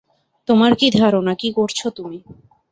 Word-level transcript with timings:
তোমার 0.47 0.71
কি 0.75 0.87
ধারণা, 0.99 1.33
কি 1.35 1.49
করছো 1.57 1.87
তুমি? 1.97 2.17